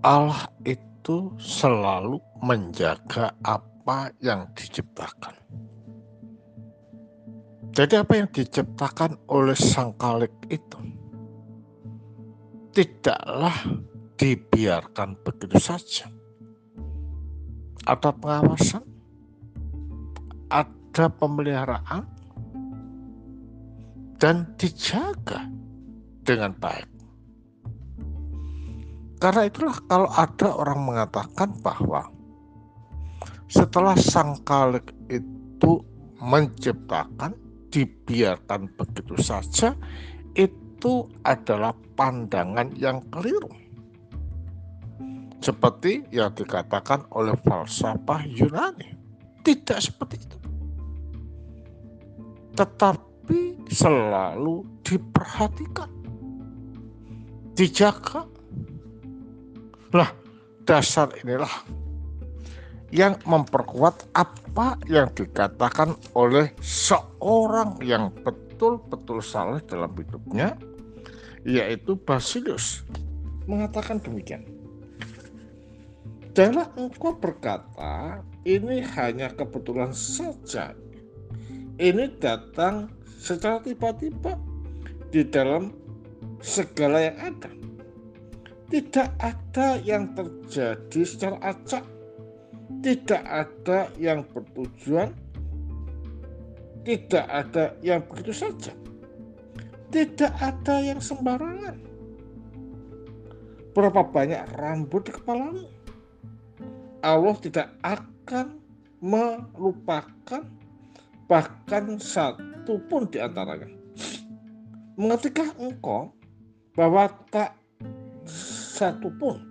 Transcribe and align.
Allah 0.00 0.48
itu 0.64 1.28
selalu 1.36 2.16
menjaga 2.40 3.36
apa 3.44 4.08
yang 4.24 4.48
diciptakan. 4.56 5.36
Jadi 7.70 7.94
apa 8.00 8.12
yang 8.16 8.28
diciptakan 8.32 9.20
oleh 9.28 9.54
sang 9.54 9.92
kalik 10.00 10.32
itu 10.48 10.80
tidaklah 12.72 13.54
dibiarkan 14.16 15.20
begitu 15.20 15.60
saja. 15.60 16.08
Ada 17.84 18.12
pengawasan, 18.16 18.84
ada 20.48 21.04
pemeliharaan, 21.12 22.04
dan 24.20 24.48
dijaga 24.60 25.48
dengan 26.24 26.52
baik. 26.56 26.99
Karena 29.20 29.44
itulah 29.44 29.76
kalau 29.84 30.08
ada 30.08 30.48
orang 30.56 30.80
mengatakan 30.80 31.52
bahwa 31.60 32.08
setelah 33.52 33.92
sang 34.00 34.40
kalik 34.48 34.96
itu 35.12 35.84
menciptakan 36.24 37.36
dibiarkan 37.68 38.72
begitu 38.80 39.20
saja 39.20 39.76
itu 40.32 41.04
adalah 41.20 41.76
pandangan 42.00 42.72
yang 42.80 43.04
keliru. 43.12 43.52
Seperti 45.40 46.04
yang 46.12 46.32
dikatakan 46.32 47.04
oleh 47.12 47.36
falsafah 47.44 48.24
Yunani. 48.24 48.96
Tidak 49.40 49.80
seperti 49.80 50.16
itu. 50.20 50.38
Tetapi 52.56 53.68
selalu 53.72 54.64
diperhatikan 54.84 55.88
dijaga 57.56 58.24
lah 59.90 60.14
dasar 60.62 61.10
inilah 61.18 61.50
yang 62.90 63.18
memperkuat 63.26 64.10
apa 64.14 64.78
yang 64.90 65.10
dikatakan 65.14 65.94
oleh 66.14 66.50
seorang 66.62 67.78
yang 67.82 68.10
betul-betul 68.26 69.22
salah 69.22 69.62
dalam 69.66 69.90
hidupnya 69.94 70.58
yaitu 71.46 71.96
Basilius 71.96 72.86
mengatakan 73.46 73.98
demikian. 74.02 74.46
Janganlah 76.30 76.70
engkau 76.78 77.18
berkata 77.18 78.22
ini 78.46 78.82
hanya 78.94 79.34
kebetulan 79.34 79.90
saja. 79.90 80.78
Ini 81.80 82.20
datang 82.22 82.92
secara 83.18 83.58
tiba-tiba 83.64 84.38
di 85.10 85.26
dalam 85.26 85.74
segala 86.38 87.10
yang 87.10 87.18
ada 87.18 87.50
tidak 88.70 89.10
ada 89.18 89.82
yang 89.82 90.14
terjadi 90.14 91.02
secara 91.02 91.36
acak, 91.42 91.82
tidak 92.86 93.22
ada 93.26 93.90
yang 93.98 94.22
bertujuan, 94.30 95.10
tidak 96.86 97.26
ada 97.26 97.74
yang 97.82 97.98
begitu 98.06 98.30
saja, 98.30 98.72
tidak 99.90 100.32
ada 100.38 100.74
yang 100.78 101.02
sembarangan. 101.02 101.76
Berapa 103.74 104.06
banyak 104.06 104.54
rambut 104.54 105.02
di 105.06 105.12
kepalamu? 105.18 105.66
Allah 107.02 107.34
tidak 107.42 107.74
akan 107.82 108.58
melupakan 109.02 110.46
bahkan 111.26 111.98
satu 111.98 112.78
pun 112.86 113.06
di 113.10 113.18
antaranya. 113.18 113.70
Mengertikah 114.94 115.58
engkau 115.58 116.12
bahwa 116.74 117.08
tak 117.32 117.59
satupun, 118.80 119.44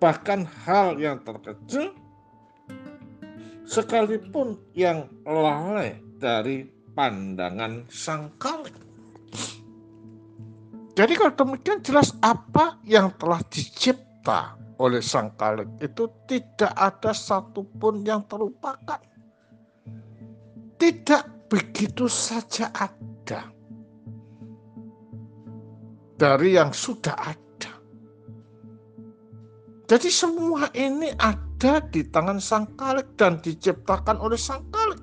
bahkan 0.00 0.48
hal 0.64 0.96
yang 0.96 1.20
terkecil, 1.20 1.92
sekalipun 3.68 4.56
yang 4.72 5.12
lalai 5.28 6.00
dari 6.16 6.64
pandangan 6.96 7.84
sang 7.92 8.32
kalik. 8.40 8.72
Jadi 10.96 11.12
kalau 11.16 11.32
demikian 11.36 11.84
jelas 11.84 12.16
apa 12.24 12.80
yang 12.88 13.12
telah 13.20 13.44
dicipta 13.52 14.56
oleh 14.80 15.04
sang 15.04 15.36
kalik 15.36 15.68
itu 15.84 16.08
tidak 16.24 16.72
ada 16.72 17.12
satupun 17.12 18.00
yang 18.08 18.24
terlupakan. 18.24 19.00
Tidak 20.80 21.52
begitu 21.52 22.08
saja 22.08 22.72
ada 22.72 23.52
dari 26.16 26.56
yang 26.56 26.72
sudah 26.72 27.16
ada 27.16 27.49
jadi 29.90 30.06
semua 30.06 30.70
ini 30.70 31.10
ada 31.18 31.82
di 31.90 32.06
tangan 32.06 32.38
sang 32.38 32.78
kalik 32.78 33.18
dan 33.18 33.42
diciptakan 33.42 34.22
oleh 34.22 34.38
sang 34.38 34.62
kalik. 34.70 35.02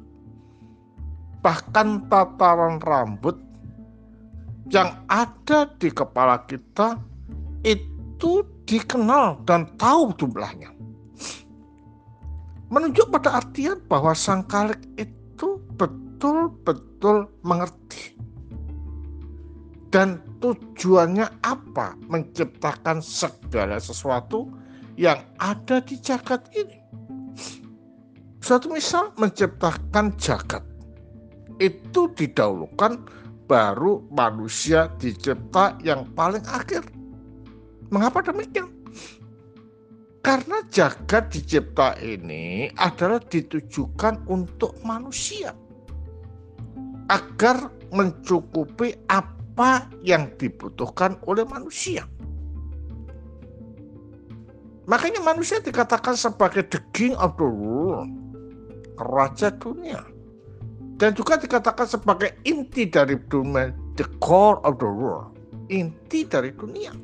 Bahkan 1.44 2.08
tataran 2.08 2.80
rambut 2.80 3.36
yang 4.72 4.96
ada 5.12 5.68
di 5.75 5.92
kepala 5.92 6.40
kita 6.48 7.03
itu 7.68 8.48
dikenal 8.64 9.44
dan 9.44 9.68
tahu 9.75 10.16
jumlahnya. 10.16 10.72
Menunjuk 12.72 13.12
pada 13.12 13.44
artian 13.44 13.84
bahwa 13.92 14.16
sang 14.16 14.48
kalik 14.48 14.80
itu 14.96 15.59
betul-betul 15.75 17.28
mengerti. 17.44 18.16
Dan 19.92 20.24
tujuannya 20.40 21.28
apa 21.44 22.00
menciptakan 22.08 23.04
segala 23.04 23.84
sesuatu 23.84 24.48
yang 24.97 25.22
ada 25.38 25.78
di 25.80 25.96
jagat 26.02 26.50
ini. 26.58 26.81
Suatu 28.41 28.74
misal 28.74 29.13
menciptakan 29.16 30.18
jagat. 30.18 30.66
Itu 31.62 32.09
didahulukan 32.18 33.06
baru 33.46 34.03
manusia 34.09 34.90
dicipta 34.97 35.78
yang 35.86 36.09
paling 36.18 36.44
akhir. 36.50 36.84
Mengapa 37.94 38.19
demikian? 38.25 38.68
Karena 40.25 40.59
jagat 40.68 41.31
dicipta 41.31 41.96
ini 42.03 42.68
adalah 42.75 43.24
ditujukan 43.24 44.28
untuk 44.28 44.75
manusia. 44.84 45.56
Agar 47.07 47.72
mencukupi 47.96 49.07
apa 49.07 49.88
yang 50.03 50.28
dibutuhkan 50.36 51.16
oleh 51.24 51.47
manusia. 51.47 52.03
Makanya 54.88 55.20
manusia 55.20 55.59
dikatakan 55.59 56.16
sebagai 56.16 56.64
the 56.72 56.80
king 56.96 57.12
of 57.20 57.36
the 57.36 57.44
world, 57.44 58.08
raja 58.96 59.52
dunia. 59.52 60.00
Dan 60.98 61.12
juga 61.14 61.36
dikatakan 61.36 61.86
sebagai 61.86 62.40
inti 62.48 62.88
dari 62.88 63.20
dunia, 63.28 63.75
the 64.00 64.08
core 64.24 64.64
of 64.64 64.80
the 64.80 64.88
world, 64.88 65.36
inti 65.68 66.24
dari 66.24 66.56
dunia. 66.56 66.96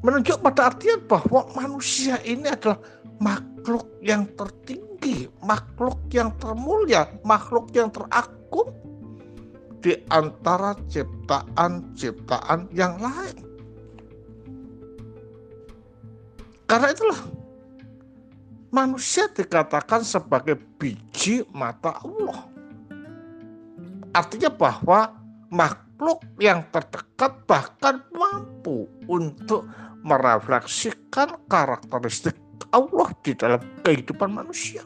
Menunjuk 0.00 0.40
pada 0.40 0.72
artian 0.72 1.04
bahwa 1.04 1.44
manusia 1.52 2.16
ini 2.24 2.48
adalah 2.48 2.80
makhluk 3.20 3.84
yang 4.00 4.24
tertinggi, 4.32 5.28
makhluk 5.44 6.00
yang 6.08 6.32
termulia, 6.40 7.04
makhluk 7.20 7.68
yang 7.76 7.92
teragung 7.92 8.72
di 9.84 9.92
antara 10.08 10.72
ciptaan-ciptaan 10.88 12.72
yang 12.72 12.96
lain. 12.96 13.47
Karena 16.68 16.92
itulah 16.92 17.20
manusia 18.68 19.24
dikatakan 19.32 20.04
sebagai 20.04 20.60
biji 20.76 21.40
mata 21.56 21.96
Allah. 22.04 22.44
Artinya 24.12 24.52
bahwa 24.52 25.16
makhluk 25.48 26.20
yang 26.36 26.60
terdekat 26.68 27.32
bahkan 27.48 28.04
mampu 28.12 28.84
untuk 29.08 29.64
merefleksikan 30.04 31.40
karakteristik 31.48 32.36
Allah 32.68 33.08
di 33.24 33.32
dalam 33.32 33.64
kehidupan 33.84 34.28
manusia. 34.28 34.84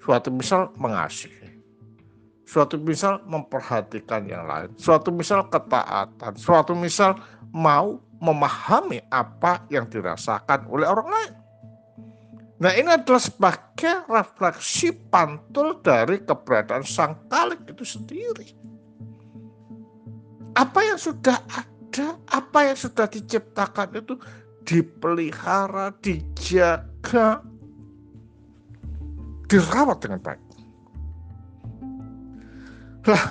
Suatu 0.00 0.30
misal 0.30 0.70
mengasihi, 0.78 1.60
suatu 2.46 2.78
misal 2.78 3.18
memperhatikan 3.26 4.22
yang 4.26 4.46
lain, 4.46 4.70
suatu 4.78 5.10
misal 5.10 5.46
ketaatan, 5.50 6.34
suatu 6.38 6.72
misal 6.78 7.18
mau 7.50 8.00
memahami 8.20 9.00
apa 9.08 9.64
yang 9.72 9.88
dirasakan 9.88 10.68
oleh 10.68 10.86
orang 10.86 11.08
lain. 11.08 11.32
Nah 12.60 12.76
ini 12.76 12.92
adalah 12.92 13.24
sebagai 13.24 14.04
refleksi 14.04 14.92
pantul 15.08 15.80
dari 15.80 16.20
keberadaan 16.20 16.84
sang 16.84 17.16
kalik 17.32 17.64
itu 17.64 17.80
sendiri. 17.88 18.52
Apa 20.52 20.84
yang 20.84 21.00
sudah 21.00 21.40
ada, 21.48 22.20
apa 22.28 22.68
yang 22.68 22.76
sudah 22.76 23.08
diciptakan 23.08 23.96
itu 23.96 24.20
dipelihara, 24.68 25.96
dijaga, 26.04 27.40
dirawat 29.48 29.98
dengan 30.04 30.20
baik. 30.20 30.42
Lah, 33.08 33.24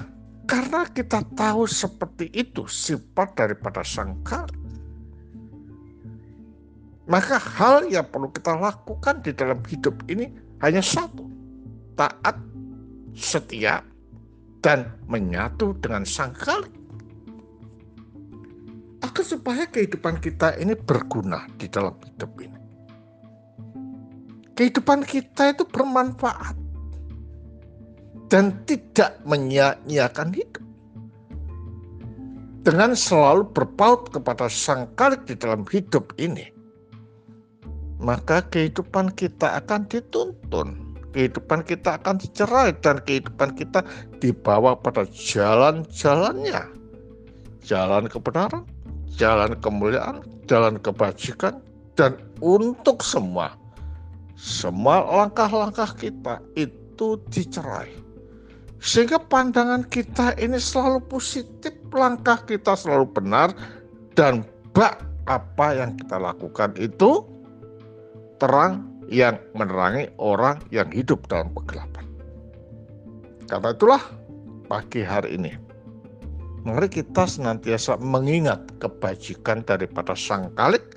karena 0.50 0.90
kita 0.90 1.22
tahu 1.38 1.70
seperti 1.70 2.34
itu 2.34 2.66
sifat 2.66 3.38
daripada 3.38 3.86
sang 3.86 4.18
Maka 7.10 7.42
hal 7.42 7.90
yang 7.90 8.06
perlu 8.06 8.30
kita 8.30 8.54
lakukan 8.54 9.26
di 9.26 9.34
dalam 9.34 9.58
hidup 9.66 9.98
ini 10.14 10.30
hanya 10.62 10.78
satu. 10.78 11.26
Taat, 11.98 12.38
setia, 13.18 13.82
dan 14.62 14.94
menyatu 15.10 15.74
dengan 15.82 16.06
sang 16.06 16.38
kalik. 16.38 16.70
Agar 19.02 19.26
supaya 19.26 19.66
kehidupan 19.66 20.22
kita 20.22 20.54
ini 20.62 20.78
berguna 20.78 21.50
di 21.58 21.66
dalam 21.66 21.98
hidup 22.06 22.32
ini. 22.46 22.60
Kehidupan 24.54 25.02
kita 25.02 25.58
itu 25.58 25.66
bermanfaat 25.66 26.54
dan 28.30 28.54
tidak 28.70 29.18
menyia-nyiakan 29.26 30.30
hidup. 30.30 30.66
Dengan 32.62 32.94
selalu 32.94 33.50
berpaut 33.50 34.14
kepada 34.14 34.46
sang 34.46 34.86
kalik 34.94 35.26
di 35.26 35.34
dalam 35.34 35.66
hidup 35.72 36.12
ini, 36.22 36.59
maka 38.00 38.42
kehidupan 38.48 39.12
kita 39.14 39.60
akan 39.60 39.86
dituntun. 39.92 40.96
Kehidupan 41.12 41.66
kita 41.68 42.00
akan 42.00 42.22
dicerai 42.22 42.72
dan 42.80 43.02
kehidupan 43.04 43.58
kita 43.60 43.84
dibawa 44.24 44.78
pada 44.78 45.04
jalan-jalannya. 45.10 46.64
Jalan 47.66 48.08
kebenaran, 48.08 48.64
jalan 49.20 49.52
kemuliaan, 49.60 50.24
jalan 50.48 50.80
kebajikan, 50.80 51.60
dan 52.00 52.16
untuk 52.40 53.04
semua, 53.04 53.58
semua 54.40 55.04
langkah-langkah 55.04 55.92
kita 56.00 56.40
itu 56.56 57.20
dicerai. 57.34 57.92
Sehingga 58.80 59.20
pandangan 59.20 59.84
kita 59.92 60.40
ini 60.40 60.56
selalu 60.56 61.04
positif, 61.12 61.76
langkah 61.92 62.40
kita 62.48 62.80
selalu 62.80 63.12
benar, 63.12 63.52
dan 64.16 64.48
bak 64.72 65.04
apa 65.28 65.68
yang 65.76 66.00
kita 66.00 66.16
lakukan 66.16 66.72
itu 66.80 67.28
terang 68.40 68.88
yang 69.12 69.38
menerangi 69.54 70.10
orang 70.18 70.64
yang 70.72 70.88
hidup 70.90 71.28
dalam 71.28 71.52
kegelapan. 71.54 72.08
Karena 73.52 73.76
itulah 73.76 74.04
pagi 74.72 75.02
hari 75.04 75.36
ini, 75.36 75.52
mari 76.64 76.88
kita 76.88 77.28
senantiasa 77.28 78.00
mengingat 78.00 78.64
kebajikan 78.80 79.66
daripada 79.66 80.16
Sang 80.16 80.54
Kalik 80.56 80.96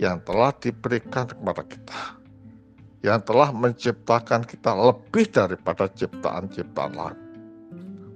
yang 0.00 0.22
telah 0.24 0.54
diberikan 0.56 1.28
kepada 1.28 1.62
kita. 1.66 2.00
Yang 2.98 3.30
telah 3.30 3.54
menciptakan 3.54 4.42
kita 4.42 4.74
lebih 4.74 5.30
daripada 5.30 5.86
ciptaan-ciptaan 5.86 6.92
lain. 6.98 7.18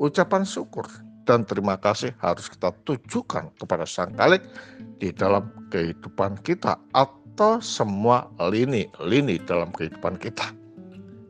Ucapan 0.02 0.42
syukur 0.42 0.86
dan 1.22 1.46
terima 1.46 1.78
kasih 1.78 2.10
harus 2.18 2.50
kita 2.50 2.74
tujukan 2.82 3.50
kepada 3.58 3.86
Sang 3.86 4.14
Kalik 4.14 4.42
di 4.98 5.14
dalam 5.14 5.50
kehidupan 5.70 6.42
kita 6.42 6.78
atau 6.94 7.62
semua 7.62 8.26
lini-lini 8.38 9.38
dalam 9.42 9.70
kehidupan 9.70 10.18
kita. 10.18 10.50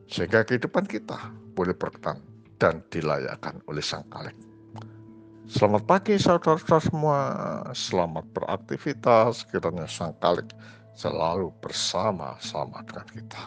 Sehingga 0.09 0.45
kehidupan 0.45 0.85
kita 0.89 1.17
boleh 1.53 1.73
berkenan 1.77 2.21
dan 2.57 2.81
dilayakkan 2.89 3.61
oleh 3.69 3.81
Sang 3.81 4.05
Kalik. 4.09 4.35
Selamat 5.43 5.83
pagi 5.85 6.15
saudara-saudara 6.17 6.79
semua, 6.81 7.19
selamat 7.75 8.25
beraktivitas, 8.33 9.45
kiranya 9.51 9.85
Sang 9.85 10.15
Kalik 10.17 10.49
selalu 10.97 11.49
bersama-sama 11.61 12.81
dengan 12.85 13.07
kita. 13.11 13.43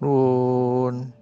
Nun. 0.00 1.12